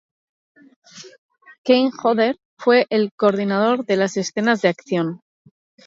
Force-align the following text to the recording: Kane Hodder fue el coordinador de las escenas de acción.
Kane 1.63 1.91
Hodder 2.01 2.39
fue 2.57 2.87
el 2.89 3.11
coordinador 3.15 3.85
de 3.85 3.97
las 3.97 4.17
escenas 4.17 4.63
de 4.63 4.69
acción. 4.69 5.21